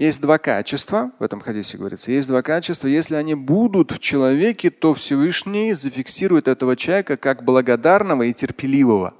есть 0.00 0.20
два 0.20 0.38
качества, 0.38 1.10
в 1.18 1.22
этом 1.22 1.40
хадисе 1.40 1.78
говорится, 1.78 2.10
есть 2.10 2.28
два 2.28 2.42
качества. 2.42 2.88
Если 2.88 3.14
они 3.14 3.34
будут 3.34 3.92
в 3.92 3.98
человеке, 3.98 4.70
то 4.70 4.94
Всевышний 4.94 5.72
зафиксирует 5.74 6.48
этого 6.48 6.76
человека 6.76 7.16
как 7.16 7.42
благодарного 7.42 8.22
и 8.22 8.32
терпеливого. 8.32 9.14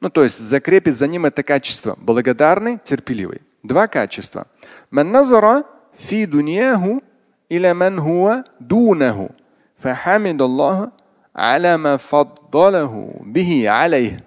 Ну, 0.00 0.10
то 0.10 0.22
есть 0.22 0.38
закрепит 0.38 0.96
за 0.96 1.06
ним 1.08 1.26
это 1.26 1.42
качество. 1.42 1.96
Благодарный, 2.00 2.78
терпеливый. 2.78 3.42
Два 3.62 3.88
качества. 3.88 4.46
في 5.98 6.26
دنياه 6.26 7.00
إلى 7.52 7.74
من 7.74 7.98
هو 7.98 8.44
دونه 8.60 9.28
فحمد 9.76 10.42
الله 10.42 10.92
على 11.36 11.76
ما 11.76 11.96
فضله 11.96 13.20
به 13.24 13.70
عليه. 13.70 14.24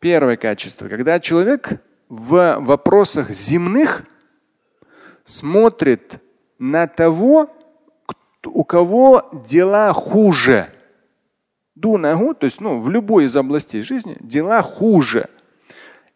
Первое 0.00 0.36
качество. 0.36 0.88
Когда 0.88 1.18
человек 1.18 1.80
в 2.13 2.59
вопросах 2.59 3.31
земных 3.31 4.03
смотрит 5.23 6.21
на 6.59 6.85
того, 6.85 7.49
у 8.45 8.63
кого 8.63 9.31
дела 9.47 9.91
хуже. 9.93 10.69
Дунагу, 11.73 12.35
то 12.35 12.45
есть 12.45 12.61
ну, 12.61 12.79
в 12.79 12.89
любой 12.91 13.25
из 13.25 13.35
областей 13.35 13.81
жизни 13.81 14.15
дела 14.19 14.61
хуже. 14.61 15.27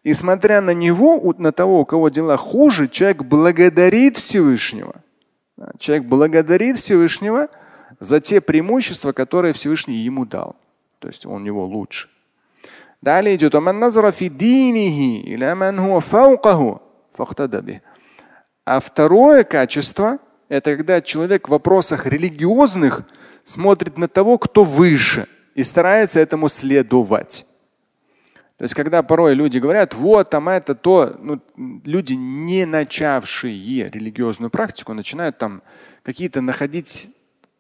И 0.04 0.14
смотря 0.14 0.62
на 0.62 0.74
него, 0.76 1.34
на 1.40 1.52
того, 1.52 1.82
у 1.82 1.86
кого 1.86 2.10
дела 2.10 2.38
хуже, 2.38 2.88
человек 2.88 3.24
благодарит 3.24 4.18
Всевышнего. 4.18 5.02
Человек 5.80 6.06
благодарит 6.06 6.78
Всевышнего 6.78 7.48
за 8.00 8.22
те 8.22 8.40
преимущества, 8.40 9.14
которые 9.14 9.56
Всевышний 9.56 9.98
ему 9.98 10.28
дал. 10.28 10.56
То 11.00 11.08
есть 11.08 11.26
он 11.26 11.42
у 11.42 11.46
него 11.46 11.66
лучше. 11.66 12.08
Далее 13.02 13.36
идет 13.36 13.56
А 18.66 18.80
второе 18.80 19.44
качество– 19.44 20.20
это 20.50 20.76
когда 20.76 21.02
человек 21.02 21.48
в 21.48 21.52
вопросах 21.52 22.06
религиозных 22.06 23.04
смотрит 23.44 23.98
на 23.98 24.08
того, 24.08 24.38
кто 24.38 24.64
выше, 24.64 25.28
и 25.56 25.64
старается 25.64 26.20
этому 26.20 26.50
следовать. 26.50 27.46
То 28.58 28.64
есть, 28.64 28.74
когда 28.74 29.04
порой 29.04 29.36
люди 29.36 29.60
говорят, 29.60 29.94
вот 29.94 30.30
там 30.30 30.50
это 30.50 30.74
то, 30.74 31.16
ну, 31.20 31.42
люди, 31.56 32.14
не 32.14 32.66
начавшие 32.66 33.90
религиозную 33.90 34.50
практику, 34.50 34.94
начинают 34.94 35.38
там 35.38 35.62
какие-то 36.04 36.42
находить 36.42 37.10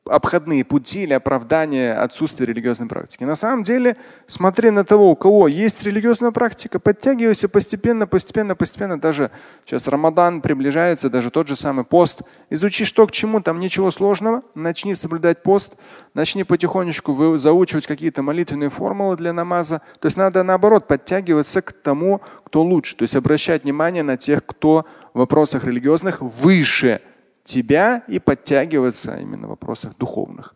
обходные 0.09 0.63
пути 0.63 1.03
или 1.03 1.13
оправдания 1.13 1.93
отсутствия 1.93 2.45
религиозной 2.45 2.87
практики. 2.87 3.23
На 3.23 3.35
самом 3.35 3.63
деле, 3.63 3.97
смотри 4.27 4.69
на 4.69 4.83
того, 4.83 5.11
у 5.11 5.15
кого 5.15 5.47
есть 5.47 5.83
религиозная 5.83 6.31
практика, 6.31 6.79
подтягивайся 6.79 7.49
постепенно, 7.49 8.07
постепенно, 8.07 8.55
постепенно. 8.55 8.99
Даже 8.99 9.31
сейчас 9.65 9.87
Рамадан 9.87 10.41
приближается, 10.41 11.09
даже 11.09 11.31
тот 11.31 11.47
же 11.47 11.55
самый 11.55 11.85
пост. 11.85 12.21
Изучи, 12.49 12.85
что 12.85 13.05
к 13.07 13.11
чему, 13.11 13.41
там 13.41 13.59
ничего 13.59 13.91
сложного. 13.91 14.43
Начни 14.55 14.95
соблюдать 14.95 15.43
пост, 15.43 15.75
начни 16.13 16.43
потихонечку 16.43 17.37
заучивать 17.37 17.87
какие-то 17.87 18.21
молитвенные 18.21 18.69
формулы 18.69 19.17
для 19.17 19.33
намаза. 19.33 19.81
То 19.99 20.07
есть 20.07 20.17
надо 20.17 20.43
наоборот 20.43 20.87
подтягиваться 20.87 21.61
к 21.61 21.71
тому, 21.73 22.21
кто 22.45 22.63
лучше. 22.63 22.95
То 22.95 23.03
есть 23.03 23.15
обращать 23.15 23.63
внимание 23.63 24.03
на 24.03 24.17
тех, 24.17 24.45
кто 24.45 24.85
в 25.13 25.19
вопросах 25.19 25.63
религиозных 25.63 26.21
выше 26.21 27.01
тебя 27.47 28.03
и 28.07 28.19
подтягиваться 28.19 29.15
именно 29.15 29.47
в 29.47 29.51
вопросах 29.51 29.97
духовных. 29.97 30.53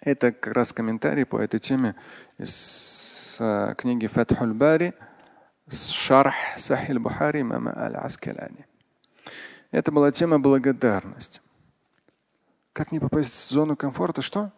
Это 0.00 0.32
как 0.32 0.54
раз 0.54 0.72
комментарий 0.72 1.24
по 1.24 1.38
этой 1.38 1.60
теме 1.60 1.94
из 2.36 3.36
э, 3.38 3.74
книги 3.76 4.06
Фатхуль 4.06 4.52
Бари, 4.52 4.92
Шарх 5.70 6.34
Сахиль 6.56 6.98
Бухари 6.98 7.42
Мама 7.42 7.72
Аль-Аскаляни. 7.76 8.66
Это 9.70 9.92
была 9.92 10.10
тема 10.10 10.40
благодарность. 10.40 11.42
Как 12.72 12.90
не 12.90 12.98
попасть 12.98 13.32
в 13.32 13.50
зону 13.50 13.76
комфорта? 13.76 14.22
Что? 14.22 14.50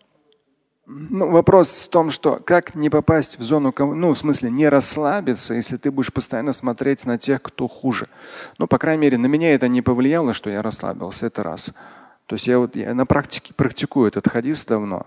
Ну, 0.94 1.30
вопрос 1.30 1.68
в 1.68 1.88
том, 1.88 2.11
что 2.11 2.38
как 2.44 2.75
не 2.75 2.90
попасть 2.90 3.38
в 3.38 3.42
зону, 3.42 3.75
ну, 3.78 4.12
в 4.12 4.18
смысле, 4.18 4.50
не 4.50 4.68
расслабиться, 4.68 5.54
если 5.54 5.76
ты 5.76 5.90
будешь 5.90 6.12
постоянно 6.12 6.52
смотреть 6.52 7.06
на 7.06 7.18
тех, 7.18 7.40
кто 7.40 7.66
хуже. 7.66 8.08
Ну, 8.58 8.66
по 8.66 8.78
крайней 8.78 9.02
мере, 9.02 9.18
на 9.18 9.26
меня 9.26 9.54
это 9.54 9.68
не 9.68 9.80
повлияло, 9.80 10.34
что 10.34 10.50
я 10.50 10.61
расслабился. 10.61 11.26
Это 11.26 11.42
раз. 11.42 11.72
То 12.26 12.34
есть 12.34 12.46
я 12.46 12.58
вот 12.58 12.76
я 12.76 12.94
на 12.94 13.06
практике 13.06 13.54
практикую 13.54 14.08
этот 14.08 14.28
хадис 14.28 14.64
давно. 14.64 15.06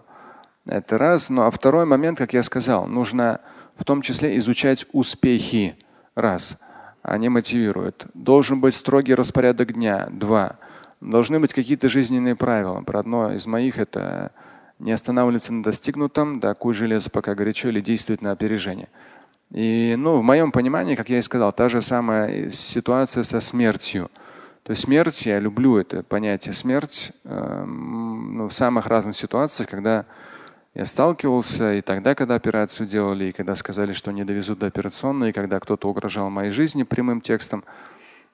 Это 0.65 0.98
раз. 0.98 1.30
Ну, 1.30 1.44
а 1.44 1.51
второй 1.51 1.86
момент, 1.86 2.18
как 2.18 2.34
я 2.34 2.42
сказал, 2.42 2.88
нужно 2.88 3.42
в 3.77 3.84
том 3.84 4.01
числе 4.01 4.38
изучать 4.38 4.86
успехи. 4.92 5.75
Раз. 6.15 6.58
Они 7.04 7.30
мотивируют. 7.30 8.08
Должен 8.13 8.60
быть 8.60 8.74
строгий 8.74 9.13
распорядок 9.13 9.74
дня. 9.74 10.08
Два. 10.12 10.58
Должны 11.01 11.39
быть 11.39 11.54
какие-то 11.54 11.89
жизненные 11.89 12.36
правила. 12.36 12.82
Про 12.82 13.01
одно 13.01 13.32
из 13.34 13.46
моих 13.46 13.77
это 13.77 14.32
не 14.79 14.91
останавливаться 14.91 15.53
на 15.53 15.63
достигнутом, 15.63 16.39
да, 16.39 16.53
куй 16.53 16.74
железо 16.74 17.10
пока 17.10 17.36
горячо 17.36 17.70
или 17.70 17.82
действовать 17.82 18.22
на 18.22 18.32
опережение. 18.32 18.89
И 19.51 19.96
ну, 19.98 20.17
в 20.17 20.24
моем 20.24 20.51
понимании, 20.51 20.96
как 20.96 21.10
я 21.10 21.20
и 21.20 21.22
сказал, 21.22 21.53
та 21.53 21.70
же 21.70 21.82
самая 21.82 22.50
ситуация 22.50 23.24
со 23.24 23.39
смертью. 23.41 24.10
То 24.63 24.72
есть 24.72 24.84
смерть, 24.84 25.25
я 25.25 25.39
люблю 25.39 25.77
это 25.77 26.01
понятие 26.03 26.53
смерть 26.53 27.12
э, 27.24 27.63
ну, 27.65 28.48
в 28.48 28.53
самых 28.53 28.88
разных 28.88 29.15
ситуациях, 29.15 29.70
когда 29.70 30.05
я 30.74 30.86
сталкивался 30.86 31.75
и 31.75 31.82
тогда, 31.82 32.15
когда 32.15 32.36
операцию 32.36 32.88
делали, 32.88 33.25
и 33.25 33.32
когда 33.32 33.55
сказали, 33.55 33.94
что 33.94 34.12
не 34.12 34.24
довезут 34.25 34.60
до 34.60 34.65
операционной, 34.65 35.29
и 35.29 35.34
когда 35.34 35.60
кто-то 35.60 35.88
угрожал 35.88 36.29
моей 36.29 36.50
жизни 36.50 36.84
прямым 36.84 37.22
текстом. 37.22 37.63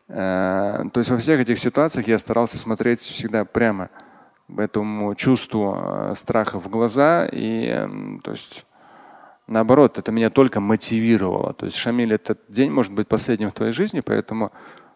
Э, 0.08 0.86
то 0.92 1.00
есть 1.00 1.12
во 1.12 1.18
всех 1.18 1.42
этих 1.42 1.60
ситуациях 1.60 2.08
я 2.08 2.18
старался 2.18 2.58
смотреть 2.58 3.02
всегда 3.02 3.44
прямо 3.44 3.90
этому 4.58 5.16
чувству 5.16 5.76
э, 5.78 6.14
страха 6.16 6.60
в 6.60 6.70
глаза. 6.70 7.28
И 7.32 7.88
то 8.24 8.32
есть 8.32 8.66
наоборот, 9.48 10.00
это 10.00 10.12
меня 10.12 10.30
только 10.30 10.60
мотивировало. 10.60 11.54
То 11.54 11.66
есть, 11.66 11.78
Шамиль, 11.78 12.14
этот 12.14 12.40
день 12.48 12.72
может 12.72 12.92
быть 12.92 13.08
последним 13.08 13.50
в 13.50 13.54
твоей 13.54 13.74
жизни, 13.74 14.00
поэтому 14.00 14.52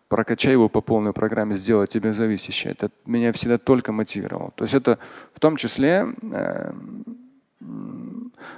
прокачай 0.08 0.54
его 0.54 0.70
по 0.70 0.82
полной 0.82 1.14
программе, 1.14 1.58
сделай 1.58 1.88
тебя 1.88 2.14
зависящее. 2.14 2.74
Это 2.74 2.90
меня 3.06 3.32
всегда 3.34 3.58
только 3.58 3.92
мотивировало. 3.92 4.52
То 4.56 4.64
есть 4.64 4.74
это 4.74 4.98
в 5.34 5.40
том 5.40 5.58
числе, 5.58 6.08
э, 6.32 6.74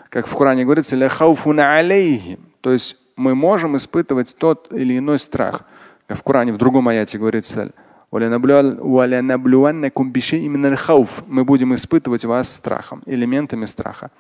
как 0.10 0.28
в 0.28 0.36
Коране 0.36 0.66
говорится, 0.66 0.98
то 2.62 2.72
есть 2.72 2.98
мы 3.16 3.34
можем 3.34 3.76
испытывать 3.78 4.36
тот 4.38 4.72
или 4.72 4.98
иной 4.98 5.20
страх. 5.20 5.64
Как 6.08 6.18
в 6.18 6.24
Коране 6.24 6.54
в 6.54 6.58
другом 6.58 6.88
аяте 6.88 7.18
говорится, 7.18 7.72
мы 11.28 11.44
будем 11.44 11.76
испытывать 11.76 12.24
вас 12.26 12.54
страхом, 12.54 13.04
элементами 13.06 13.66
страха. 13.66 14.12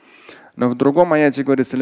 Но 0.57 0.69
в 0.69 0.75
другом 0.75 1.13
аяте 1.13 1.43
говорится, 1.43 1.77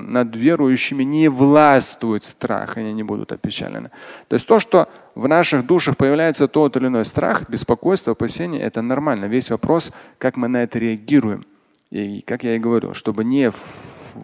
над 0.00 0.34
верующими 0.34 1.04
не 1.04 1.28
властвует 1.28 2.24
страх, 2.24 2.76
и 2.76 2.80
они 2.80 2.92
не 2.92 3.04
будут 3.04 3.30
опечалены. 3.30 3.90
То 4.26 4.34
есть 4.34 4.46
то, 4.46 4.58
что 4.58 4.88
в 5.14 5.28
наших 5.28 5.64
душах 5.66 5.96
появляется 5.96 6.48
тот 6.48 6.76
или 6.76 6.88
иной 6.88 7.04
страх, 7.04 7.48
беспокойство, 7.48 8.12
опасение, 8.12 8.60
это 8.60 8.82
нормально. 8.82 9.26
Весь 9.26 9.50
вопрос, 9.50 9.92
как 10.18 10.36
мы 10.36 10.48
на 10.48 10.64
это 10.64 10.80
реагируем. 10.80 11.46
И 11.90 12.22
как 12.22 12.42
я 12.42 12.56
и 12.56 12.58
говорю, 12.58 12.92
чтобы 12.94 13.22
не 13.22 13.52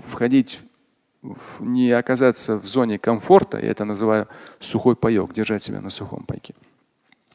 входить 0.05 0.59
не 1.61 1.91
оказаться 1.93 2.57
в 2.59 2.67
зоне 2.67 2.99
комфорта, 2.99 3.59
я 3.59 3.71
это 3.71 3.85
называю 3.85 4.29
сухой 4.61 4.97
паек, 4.97 5.33
держать 5.33 5.63
себя 5.63 5.81
на 5.81 5.91
сухом 5.91 6.25
пайке. 6.25 6.55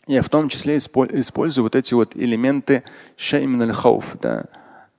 Я 0.08 0.24
в 0.24 0.30
том 0.30 0.50
числе 0.50 0.78
использую 0.78 1.64
вот 1.64 1.76
эти 1.76 1.94
вот 1.94 2.16
элементы 2.16 2.84
хауф, 3.18 4.18
да, 4.22 4.46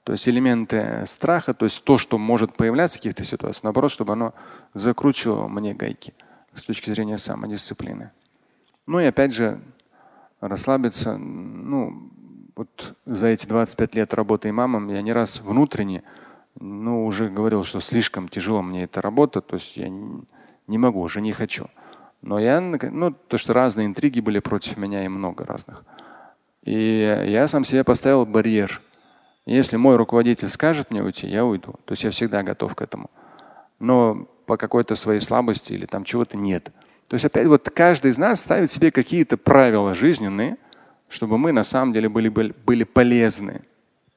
то 0.04 0.12
есть 0.12 0.28
элементы 0.28 1.04
страха, 1.06 1.54
то 1.54 1.64
есть 1.64 1.84
то, 1.84 1.96
что 1.96 2.18
может 2.18 2.54
появляться 2.54 2.96
в 2.96 3.00
каких-то 3.00 3.24
ситуациях, 3.24 3.64
наоборот, 3.64 3.92
чтобы 3.92 4.14
оно 4.14 4.34
закручивало 4.74 5.48
мне 5.48 5.74
гайки 5.74 6.14
с 6.54 6.62
точки 6.62 6.90
зрения 6.90 7.18
самодисциплины. 7.18 8.10
Ну 8.86 8.98
и 9.00 9.04
опять 9.04 9.32
же, 9.32 9.60
расслабиться. 10.40 11.16
Ну, 11.16 12.10
вот 12.56 12.96
за 13.06 13.26
эти 13.26 13.46
25 13.46 13.94
лет 13.94 14.12
работы 14.12 14.50
имамом 14.50 14.88
я 14.88 15.02
не 15.02 15.12
раз 15.12 15.40
внутренне 15.40 16.02
ну, 16.60 17.06
уже 17.06 17.28
говорил, 17.28 17.64
что 17.64 17.80
слишком 17.80 18.28
тяжело 18.28 18.62
мне 18.62 18.84
эта 18.84 19.00
работа, 19.00 19.40
то 19.40 19.56
есть 19.56 19.76
я 19.76 19.88
не, 19.88 20.78
могу, 20.78 21.00
уже 21.00 21.20
не 21.20 21.32
хочу. 21.32 21.66
Но 22.20 22.38
я, 22.38 22.60
ну, 22.60 23.12
то, 23.12 23.36
что 23.36 23.52
разные 23.52 23.86
интриги 23.86 24.20
были 24.20 24.38
против 24.38 24.76
меня 24.76 25.04
и 25.04 25.08
много 25.08 25.44
разных. 25.44 25.84
И 26.62 27.24
я 27.26 27.48
сам 27.48 27.64
себе 27.64 27.82
поставил 27.82 28.24
барьер. 28.26 28.80
Если 29.44 29.76
мой 29.76 29.96
руководитель 29.96 30.48
скажет 30.48 30.92
мне 30.92 31.02
уйти, 31.02 31.26
я 31.26 31.44
уйду. 31.44 31.74
То 31.84 31.92
есть 31.92 32.04
я 32.04 32.12
всегда 32.12 32.44
готов 32.44 32.76
к 32.76 32.82
этому. 32.82 33.10
Но 33.80 34.28
по 34.46 34.56
какой-то 34.56 34.94
своей 34.94 35.20
слабости 35.20 35.72
или 35.72 35.86
там 35.86 36.04
чего-то 36.04 36.36
нет. 36.36 36.70
То 37.08 37.14
есть 37.14 37.24
опять 37.24 37.48
вот 37.48 37.68
каждый 37.70 38.12
из 38.12 38.18
нас 38.18 38.40
ставит 38.40 38.70
себе 38.70 38.92
какие-то 38.92 39.36
правила 39.36 39.94
жизненные, 39.94 40.58
чтобы 41.08 41.38
мы 41.38 41.50
на 41.50 41.64
самом 41.64 41.92
деле 41.92 42.08
были, 42.08 42.28
были 42.28 42.84
полезны 42.84 43.62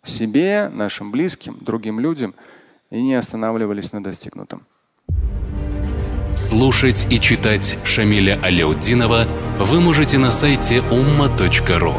себе, 0.06 0.70
нашим 0.74 1.12
близким, 1.12 1.58
другим 1.62 2.00
людям 2.00 2.36
и 2.92 3.02
не 3.02 3.16
останавливались 3.16 3.94
на 3.94 4.04
достигнутом. 4.04 4.64
Слушать 6.36 7.08
и 7.10 7.20
читать 7.20 7.78
Шамиля 7.84 8.40
Аляутдинова 8.44 9.28
вы 9.60 9.80
можете 9.80 10.18
на 10.18 10.32
сайте 10.32 10.78
umma.ru. 10.78 11.96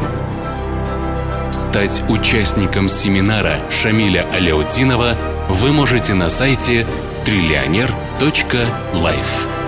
Стать 1.51 2.03
участником 2.07 2.87
семинара 2.87 3.57
Шамиля 3.69 4.25
Аляутдинова 4.31 5.17
вы 5.49 5.73
можете 5.73 6.13
на 6.13 6.29
сайте 6.29 6.87
триллионер.life. 7.25 9.66